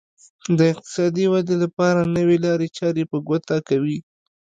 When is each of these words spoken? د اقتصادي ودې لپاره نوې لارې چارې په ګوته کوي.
د 0.57 0.59
اقتصادي 0.73 1.25
ودې 1.31 1.55
لپاره 1.63 2.01
نوې 2.17 2.37
لارې 2.45 2.67
چارې 2.77 3.03
په 3.11 3.17
ګوته 3.27 3.55
کوي. 3.69 3.97